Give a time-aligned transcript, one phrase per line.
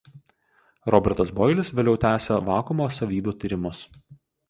[0.95, 3.89] Robertas Boilis vėliau tęsė vakuumo savybių tyrimus.